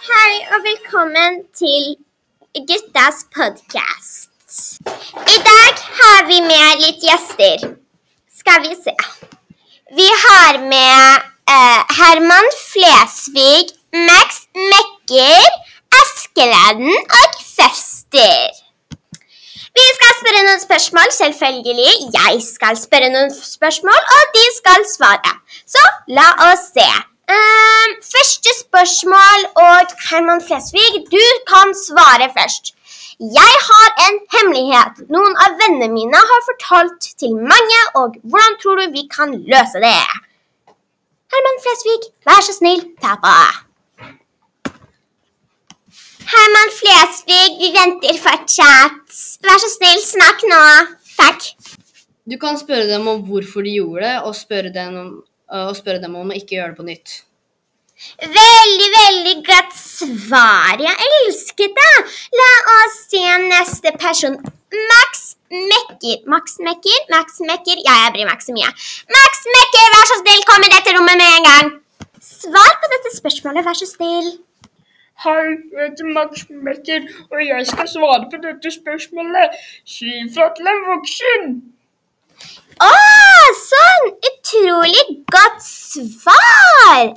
[0.00, 1.90] Hei og velkommen til
[2.68, 4.30] guttas podkast.
[5.12, 7.66] I dag har vi med litt gjester.
[8.38, 8.94] Skal vi se.
[9.98, 13.74] Vi har med uh, Herman Flesvig,
[14.08, 15.60] Max Mekker,
[16.00, 18.56] Askeladden og Fester.
[19.76, 21.92] Vi skal spørre noen spørsmål, selvfølgelig.
[22.16, 25.38] Jeg skal spørre noen spørsmål, og de skal svare.
[25.76, 26.90] Så la oss se.
[27.30, 32.74] Ehm, første spørsmål, og Herman Flesvig, du kan svare først.
[33.38, 35.02] Jeg har en hemmelighet.
[35.14, 39.82] Noen av vennene mine har fortalt til mange, og hvordan tror du vi kan løse
[39.84, 40.04] det?
[41.32, 43.34] Herman Flesvig, vær så snill, ta på.
[46.32, 49.20] Herman Flesvig, vi venter fortsatt.
[49.46, 50.64] Vær så snill, snakk nå.
[51.20, 51.50] Takk.
[52.30, 55.12] Du kan spørre dem om hvorfor de gjorde det, og spørre dem om,
[55.50, 57.16] og spørre dem om å ikke gjøre det på nytt.
[58.20, 60.80] Veldig, veldig godt svar.
[60.80, 61.96] Jeg elsket det.
[62.40, 64.38] La oss se neste person.
[64.92, 66.22] Max Mekker.
[66.30, 67.00] Max Mekker?
[67.12, 67.82] Max Mekker?
[67.84, 68.70] Ja, jeg bryr meg ikke så mye.
[69.16, 71.72] Max Mekker, vær så snill, kom i dette rommet med en gang.
[72.24, 74.30] Svar på dette spørsmålet, vær så snill.
[75.20, 75.42] Hei,
[75.74, 79.58] jeg heter Max Mekker, og jeg skal svare på dette spørsmålet.
[79.84, 81.50] Si fra til en voksen.
[82.80, 82.90] Å,
[83.60, 84.12] sånn!
[84.30, 87.10] Utrolig godt svar!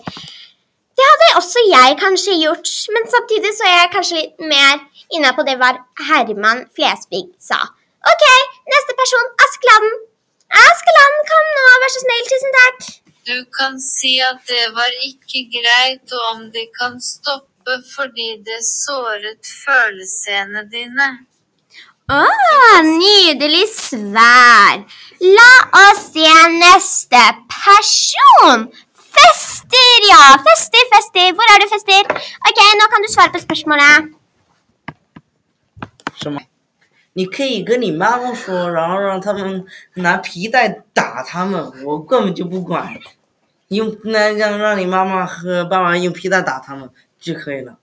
[0.94, 4.82] Det hadde også jeg kanskje gjort, men samtidig så er jeg kanskje litt mer
[5.16, 5.72] inne på det hva
[6.10, 7.60] Herman Flesvig sa.
[8.12, 8.26] OK,
[8.70, 9.96] neste person, Askeladden.
[10.64, 12.30] Askeladden, kom nå, vær så snill.
[12.30, 12.92] Tusen takk.
[13.24, 18.60] Du kan si at det var ikke greit, og om de kan stoppe fordi det
[18.68, 21.08] såret følelsene dine.
[22.13, 22.25] Å,
[22.87, 24.85] nydelig svar.
[25.21, 28.69] La oss se neste person.
[28.95, 30.39] Fester, ja.
[30.47, 31.33] Fester, Fester.
[31.37, 32.05] Hvor er du, Fester?
[32.49, 34.15] OK, nå kan du svare på spørsmålet.
[36.17, 36.41] 什么？
[37.13, 42.99] 你可以跟你妈妈说，然后让他们拿皮带打他们，我根本就不管。
[43.69, 46.89] 你用那让让你妈妈和爸爸用皮带打他们
[47.21, 47.77] 就可以了。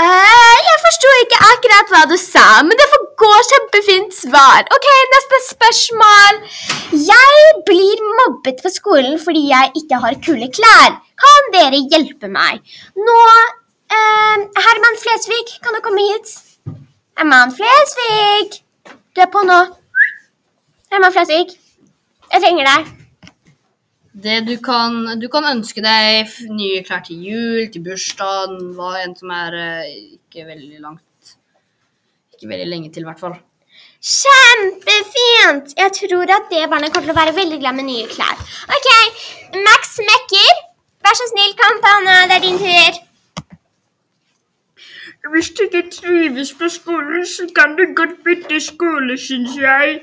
[0.00, 4.65] Eh, jeg forsto ikke akkurat hva du sa, men det får gå kjempefint svar.
[4.75, 6.41] Ok, neste spørsmål.
[7.09, 10.97] Jeg blir mobbet på skolen fordi jeg ikke har kule klær.
[11.23, 12.61] Kan dere hjelpe meg?
[13.07, 13.21] Nå
[13.95, 16.35] eh, Herman Flesvig, kan du komme hit?
[17.17, 18.61] Herman Flesvig!
[19.15, 19.61] Du er på nå.
[20.91, 21.55] Herman Flesvig,
[22.33, 22.93] jeg trenger deg.
[24.47, 29.33] Du kan, du kan ønske deg nye klær til jul, til bursdagen, hva enn som
[29.35, 31.03] er eh, ikke veldig langt
[32.45, 33.35] Ikke veldig lenge til, i hvert fall.
[34.05, 35.71] Kjempefint!
[35.81, 38.37] Jeg tror at det barnet kommer til å være veldig glad med nye klær.
[38.75, 38.89] Ok,
[39.65, 40.59] Max Mekker,
[41.01, 42.99] vær så snill, kom på nå, det er din tur.
[45.33, 49.97] Hvis du ikke trives på skolen, så kan du godt bytte skole, syns jeg.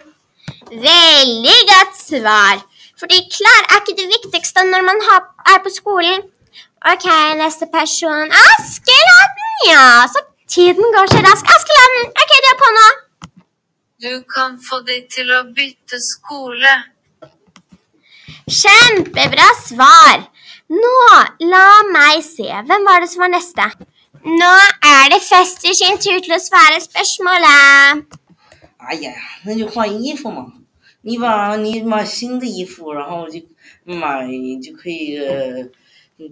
[0.72, 2.66] Veldig godt svar.
[2.98, 5.06] Fordi klær er ikke det viktigste når man
[5.54, 6.26] er på skolen.
[6.90, 7.06] Ok,
[7.38, 8.34] neste person.
[8.42, 9.86] Askeladden, ja.
[10.10, 11.49] Så tiden går så raskt.
[11.55, 12.87] Askeladden, ok, du er på nå.
[14.05, 16.73] Du kan få de til å bytte skole.
[18.47, 20.27] Kjempebra svar.
[20.69, 20.97] Nå,
[21.49, 22.47] la meg se.
[22.67, 23.65] Hvem var det som var neste?
[24.27, 24.53] Nå
[24.83, 28.05] er det Fester sin tur til å svare spørsmålet.
[28.77, 29.11] 哎呀，
[29.43, 30.53] 那就换衣服嘛。
[31.01, 33.41] 你把你买新的衣服，然后就
[33.83, 34.27] 买
[34.61, 35.69] 就可以呃，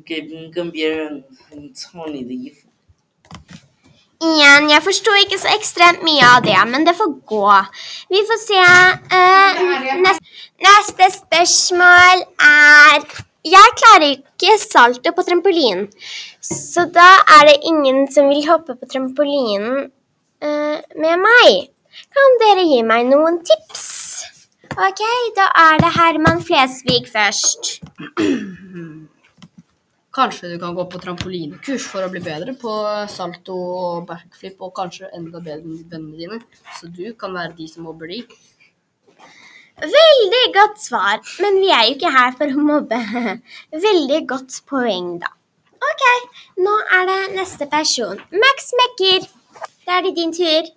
[0.06, 2.68] 跟跟别人嗯凑你的衣服。
[4.21, 7.45] Igjen, jeg forsto ikke så ekstremt mye av det, men det får gå.
[8.13, 8.65] Vi får se.
[9.15, 9.61] Uh,
[10.05, 10.35] neste,
[10.67, 13.07] neste spørsmål er
[13.49, 15.87] Jeg klarer ikke salto på trampolinen,
[16.45, 17.09] så da
[17.39, 21.71] er det ingen som vil hoppe på trampolinen uh, med meg.
[22.13, 23.87] Kan dere gi meg noen tips?
[24.77, 25.01] Ok,
[25.41, 27.79] da er det Herman Flesvig først.
[30.11, 32.71] Kanskje du kan gå på trampolinekurs for å bli bedre på
[33.13, 36.41] salto og backflip, og kanskje enda bedre enn vennene dine,
[36.79, 38.25] så du kan være de som mobber de.
[39.81, 42.99] Veldig godt svar, men vi er jo ikke her for å mobbe.
[43.87, 45.31] Veldig godt poeng, da.
[45.91, 46.05] Ok,
[46.67, 48.19] nå er det neste person.
[48.35, 49.31] Max Mekker,
[49.87, 50.75] da er det din tur.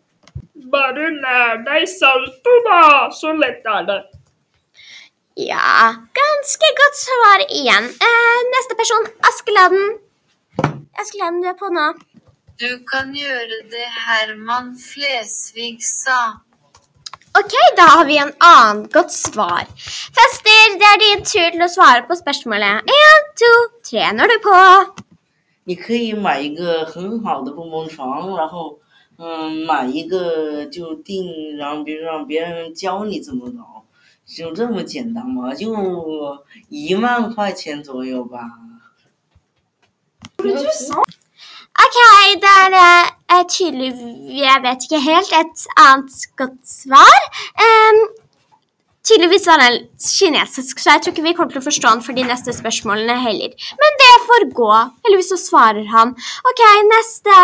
[0.71, 2.83] Bare lær deg salto, da.
[3.17, 3.99] Så lett er det.
[5.36, 7.84] Ja, ganske godt svar igjen.
[8.08, 9.98] Eh, neste person, Askeladden.
[10.98, 11.92] Askeladden, du er på nå.
[12.58, 16.40] Du kan gjøre det Herman Flesvig sa.
[17.38, 19.68] Ok, da har vi en annen godt svar.
[20.16, 22.88] Fester, det er din tur til å svare på spørsmålet.
[22.98, 23.52] En, to,
[23.86, 24.56] tre, nå er du på.
[25.68, 28.78] 你可以买一个很好的蹦蹦床，然后
[29.18, 33.84] 嗯，买一个就定，然后比如让别人教你怎么搞，
[34.26, 35.72] 就这么简单嘛，就
[36.68, 38.40] 一万块钱左右吧。
[41.78, 41.96] Ok,
[42.42, 42.72] det er
[43.28, 43.92] eh, tydelig
[44.34, 47.18] Jeg vet ikke helt et annet godt svar.
[47.54, 47.98] Em,
[49.02, 52.12] tydeligvis var den kinesisk, så jeg tror ikke vi kommer til å forstå den for
[52.12, 53.54] de neste spørsmålene heller.
[53.82, 54.72] Men det får gå.
[55.06, 56.14] Heldigvis så svarer han.
[56.50, 56.62] Ok,
[56.92, 57.36] neste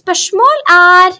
[0.00, 1.18] spørsmål er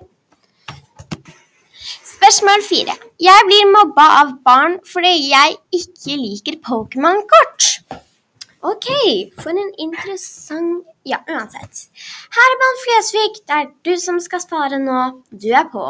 [2.22, 2.94] Spørsmål fire.
[3.18, 7.66] Jeg blir mobba av barn fordi jeg ikke liker Pokémon-kort.
[8.62, 8.90] Ok,
[9.42, 11.88] for en interessant Ja, uansett.
[12.38, 15.00] Herman Flesvig, det er du som skal svare nå.
[15.34, 15.82] Du er på.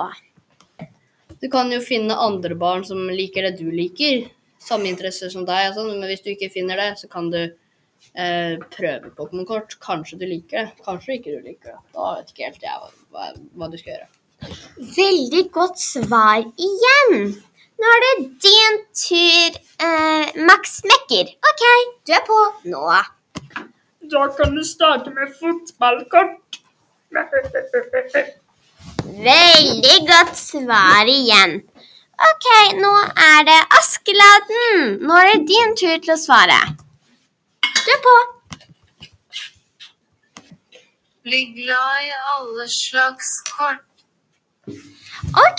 [1.44, 4.30] Du kan jo finne andre barn som liker det du liker.
[4.56, 8.56] Samme interesser som deg, sånn, men hvis du ikke finner det, så kan du eh,
[8.78, 9.76] prøve Pokémon-kort.
[9.84, 11.86] Kanskje du liker det, kanskje ikke du liker det.
[12.00, 14.12] Da vet ikke helt jeg hva, hva, hva du skal gjøre.
[14.98, 17.34] Veldig godt svar igjen.
[17.82, 18.16] Nå er det
[18.46, 21.34] din tur, eh, Max Mekker.
[21.50, 21.64] Ok,
[22.06, 22.40] du er på
[22.74, 22.84] nå.
[24.12, 26.60] Da kan du starte med fotballkort.
[29.04, 31.62] Veldig godt svar igjen.
[32.30, 32.48] Ok,
[32.78, 32.92] nå
[33.30, 35.00] er det Askeladden.
[35.02, 36.60] Nå er det din tur til å svare.
[37.62, 38.18] Du er på.
[41.26, 43.91] Bli glad i alle slags kort.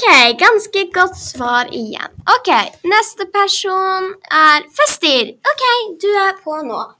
[0.01, 0.03] Ok,
[0.39, 2.09] ganske godt svar igjen.
[2.35, 2.49] Ok,
[2.83, 5.35] neste person er Fester.
[5.51, 5.63] Ok,
[6.01, 6.95] du er på nå.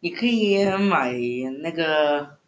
[0.00, 1.12] 你可以买
[1.62, 2.38] 那个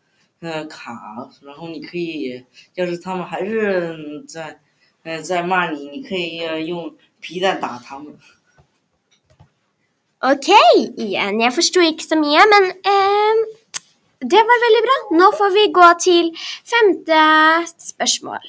[0.41, 2.45] 呃卡，然后你可以，
[2.75, 4.59] 要是他们还是在
[5.05, 8.17] 呃在骂你，你可以呃用皮带打他们。
[10.23, 10.49] Ok,
[10.97, 11.41] igjen.
[11.43, 13.35] Jeg forsto ikke så mye, men eh,
[14.22, 14.98] det var veldig bra.
[15.20, 16.30] Nå får vi gå til
[16.66, 17.22] femte
[17.84, 18.42] spørsmål.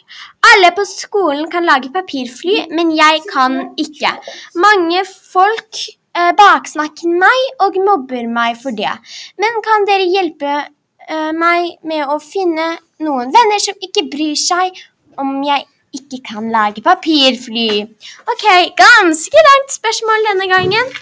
[0.52, 4.14] Alle på skolen kan lage papirfly, men jeg kan ikke.
[4.56, 5.82] Mange folk
[6.16, 8.94] eh, baksnakker meg og mobber meg for det.
[9.36, 12.70] Men kan dere hjelpe eh, meg med å finne
[13.04, 14.80] noen venner som ikke bryr seg
[15.20, 15.68] om jeg
[15.98, 17.84] ikke kan lage papirfly?
[18.32, 18.48] Ok,
[18.78, 20.98] ganske langt spørsmål denne gangen.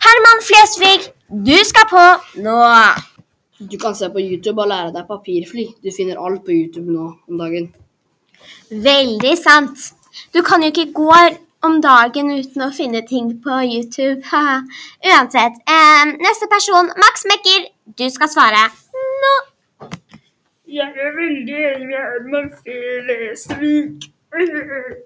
[0.00, 2.08] Herman Flesvig, du skal på
[2.40, 2.58] nå.
[3.58, 5.66] Du kan se på YouTube og lære deg papirfly.
[5.82, 7.72] Du finner alt på YouTube nå om dagen.
[8.70, 9.88] Veldig sant.
[10.34, 11.14] Du kan jo ikke gå
[11.66, 14.22] om dagen uten å finne ting på YouTube.
[14.30, 15.58] Uansett.
[15.66, 17.66] Eh, neste person, Max Mekker,
[17.98, 18.68] du skal svare
[19.24, 19.34] nå.
[20.68, 24.10] Jeg er veldig enig med Herman Flesvig.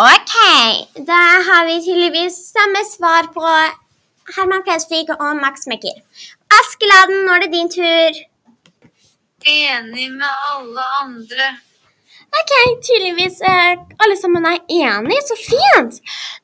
[0.00, 0.34] Ok,
[1.04, 3.42] da har vi tydeligvis samme svar på
[4.36, 5.98] Herman Flesvig og Max Mekker.
[6.59, 8.19] Askeladden, nå er det din tur.
[9.45, 11.47] Enig med alle andre.
[12.35, 15.21] Ok, tydeligvis eh, alle sammen er enige.
[15.27, 16.01] Så fint!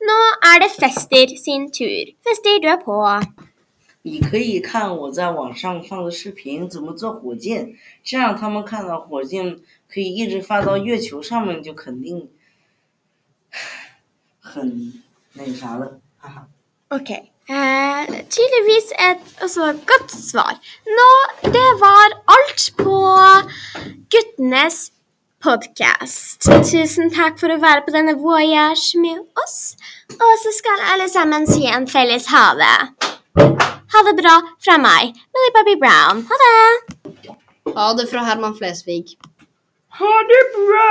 [0.07, 0.18] Nå
[0.51, 2.13] er det Fester sin tur.
[2.24, 3.00] Fester, du er på.
[4.04, 12.28] 你可以看我在网上放的视频，怎么做火箭，这样他们看到火箭可以一直发到月球上面，就肯定
[14.40, 16.47] 很那啥了，哈哈。
[16.90, 17.30] Ok.
[18.06, 20.58] Tydeligvis et altså, godt svar.
[20.86, 21.08] Nå,
[21.43, 22.98] det var alt på
[24.13, 24.91] guttenes
[25.43, 26.46] podkast.
[26.70, 29.75] Tusen takk for å være på denne voyage med oss.
[30.15, 32.79] Og så skal alle sammen si en felles ha det.
[33.94, 36.25] Ha det bra fra meg, Millie Bobby Brown.
[36.31, 37.34] Ha det!
[37.77, 39.17] Ha det fra Herman Flesvig.
[39.98, 40.91] Ha det bra!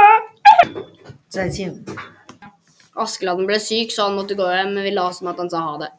[2.95, 5.63] Askeladden ble syk, så han måtte gå hjem, men vi la som at han sa
[5.63, 5.91] ha det.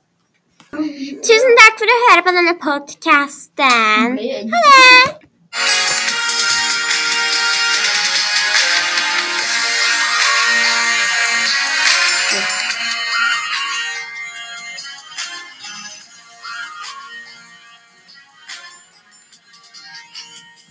[0.75, 4.19] Tusen takk for å høre på denne podkasten.
[4.53, 6.26] Ha det!